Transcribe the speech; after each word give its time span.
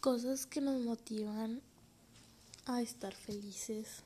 Cosas 0.00 0.46
que 0.46 0.62
nos 0.62 0.80
motivan 0.80 1.60
a 2.64 2.80
estar 2.80 3.14
felices. 3.14 4.02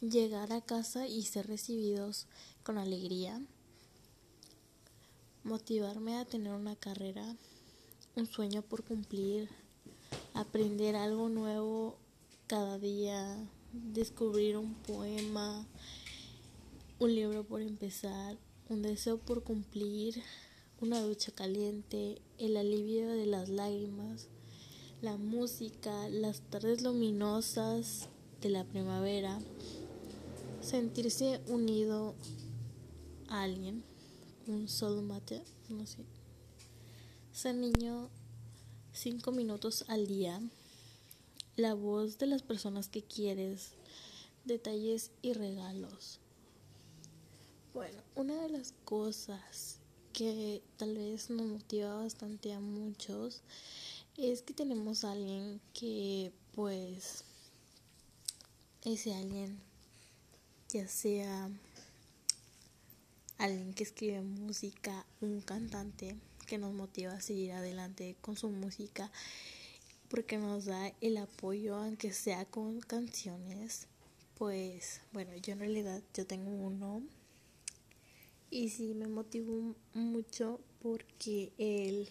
Llegar 0.00 0.50
a 0.50 0.62
casa 0.62 1.06
y 1.06 1.24
ser 1.24 1.46
recibidos 1.46 2.26
con 2.62 2.78
alegría. 2.78 3.38
Motivarme 5.42 6.16
a 6.16 6.24
tener 6.24 6.54
una 6.54 6.74
carrera, 6.74 7.36
un 8.16 8.26
sueño 8.26 8.62
por 8.62 8.82
cumplir, 8.82 9.50
aprender 10.32 10.96
algo 10.96 11.28
nuevo 11.28 11.98
cada 12.46 12.78
día, 12.78 13.36
descubrir 13.74 14.56
un 14.56 14.72
poema, 14.72 15.66
un 16.98 17.14
libro 17.14 17.44
por 17.44 17.60
empezar, 17.60 18.38
un 18.70 18.80
deseo 18.80 19.18
por 19.18 19.42
cumplir, 19.42 20.22
una 20.80 21.02
ducha 21.02 21.30
caliente, 21.30 22.22
el 22.38 22.56
alivio 22.56 23.10
de 23.10 23.26
las 23.26 23.50
lágrimas, 23.50 24.28
la 25.04 25.18
música, 25.18 26.08
las 26.08 26.40
tardes 26.40 26.80
luminosas 26.80 28.08
de 28.40 28.48
la 28.48 28.64
primavera, 28.64 29.38
sentirse 30.62 31.42
unido 31.46 32.14
a 33.28 33.42
alguien, 33.42 33.84
un 34.46 34.66
solo 34.66 35.02
mate, 35.02 35.42
no 35.68 35.86
sé, 35.86 36.06
ser 37.34 37.54
niño 37.54 38.08
cinco 38.94 39.30
minutos 39.30 39.84
al 39.88 40.06
día, 40.06 40.40
la 41.56 41.74
voz 41.74 42.16
de 42.16 42.26
las 42.26 42.40
personas 42.40 42.88
que 42.88 43.02
quieres, 43.02 43.72
detalles 44.46 45.10
y 45.20 45.34
regalos. 45.34 46.18
Bueno, 47.74 48.00
una 48.14 48.40
de 48.40 48.48
las 48.48 48.72
cosas 48.86 49.80
que 50.14 50.62
tal 50.78 50.96
vez 50.96 51.28
nos 51.28 51.46
motiva 51.46 51.94
bastante 51.94 52.54
a 52.54 52.60
muchos 52.60 53.42
es 54.16 54.42
que 54.42 54.54
tenemos 54.54 55.04
a 55.04 55.12
alguien 55.12 55.60
que 55.72 56.32
pues 56.54 57.24
ese 58.82 59.14
alguien 59.14 59.58
ya 60.68 60.86
sea 60.88 61.50
alguien 63.38 63.74
que 63.74 63.82
escribe 63.82 64.22
música, 64.22 65.04
un 65.20 65.40
cantante 65.40 66.16
que 66.46 66.58
nos 66.58 66.72
motiva 66.72 67.12
a 67.12 67.20
seguir 67.20 67.52
adelante 67.52 68.16
con 68.20 68.36
su 68.36 68.48
música 68.50 69.10
porque 70.08 70.38
nos 70.38 70.66
da 70.66 70.92
el 71.00 71.16
apoyo 71.16 71.76
aunque 71.76 72.12
sea 72.12 72.44
con 72.44 72.80
canciones 72.80 73.88
pues 74.36 75.00
bueno 75.12 75.34
yo 75.36 75.54
en 75.54 75.60
realidad 75.60 76.02
yo 76.12 76.26
tengo 76.26 76.50
uno 76.50 77.02
y 78.54 78.68
sí 78.68 78.94
me 78.94 79.08
motivó 79.08 79.74
mucho 79.94 80.60
porque 80.80 81.52
él, 81.58 82.08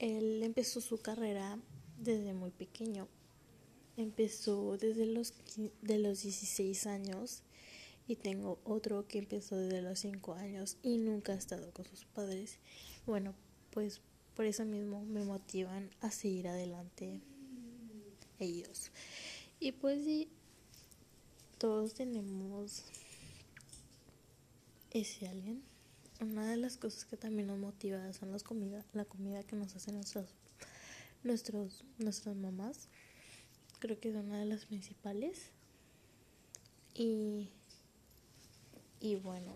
él 0.00 0.42
empezó 0.42 0.80
su 0.80 0.98
carrera 0.98 1.58
desde 1.98 2.32
muy 2.32 2.50
pequeño. 2.50 3.06
Empezó 3.96 4.78
desde 4.78 5.04
los, 5.04 5.34
de 5.82 5.98
los 5.98 6.22
16 6.22 6.86
años 6.86 7.42
y 8.08 8.16
tengo 8.16 8.58
otro 8.64 9.06
que 9.06 9.18
empezó 9.18 9.56
desde 9.56 9.82
los 9.82 9.98
5 10.00 10.34
años 10.34 10.78
y 10.82 10.96
nunca 10.96 11.32
ha 11.32 11.36
estado 11.36 11.70
con 11.72 11.84
sus 11.84 12.06
padres. 12.06 12.56
Bueno, 13.06 13.34
pues 13.70 14.00
por 14.34 14.46
eso 14.46 14.64
mismo 14.64 15.04
me 15.04 15.22
motivan 15.22 15.90
a 16.00 16.10
seguir 16.10 16.48
adelante 16.48 17.20
ellos. 18.38 18.90
Y 19.60 19.72
pues 19.72 20.02
sí, 20.02 20.28
todos 21.58 21.92
tenemos 21.92 22.84
ese 24.92 25.28
alguien. 25.28 25.62
Una 26.20 26.46
de 26.50 26.58
las 26.58 26.76
cosas 26.76 27.06
que 27.06 27.16
también 27.16 27.46
nos 27.46 27.58
motiva 27.58 28.12
son 28.12 28.30
las 28.30 28.42
comidas, 28.42 28.84
la 28.92 29.06
comida 29.06 29.42
que 29.42 29.56
nos 29.56 29.74
hacen 29.74 29.94
nuestros, 29.94 30.28
nuestros, 31.24 31.82
nuestras 31.96 32.36
mamás. 32.36 32.88
Creo 33.78 33.98
que 33.98 34.10
es 34.10 34.16
una 34.16 34.38
de 34.38 34.44
las 34.44 34.66
principales. 34.66 35.38
Y, 36.94 37.48
y 39.00 39.16
bueno, 39.16 39.54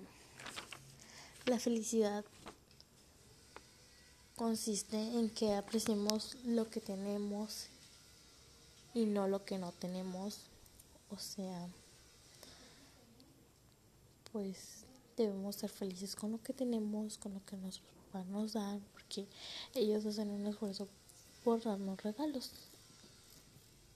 la 1.44 1.58
felicidad 1.58 2.24
consiste 4.34 4.96
en 4.96 5.28
que 5.28 5.52
apreciemos 5.52 6.36
lo 6.46 6.70
que 6.70 6.80
tenemos 6.80 7.66
y 8.94 9.04
no 9.04 9.28
lo 9.28 9.44
que 9.44 9.58
no 9.58 9.72
tenemos. 9.72 10.46
O 11.10 11.18
sea, 11.18 11.68
pues 14.32 14.84
debemos 15.16 15.56
ser 15.56 15.70
felices 15.70 16.14
con 16.16 16.32
lo 16.32 16.42
que 16.42 16.52
tenemos, 16.52 17.18
con 17.18 17.34
lo 17.34 17.44
que 17.44 17.56
nuestros 17.56 17.88
papás 18.06 18.26
nos 18.26 18.52
dan, 18.52 18.82
porque 18.92 19.26
ellos 19.74 20.04
hacen 20.06 20.30
un 20.30 20.46
esfuerzo 20.46 20.88
por 21.42 21.62
darnos 21.62 22.02
regalos. 22.02 22.52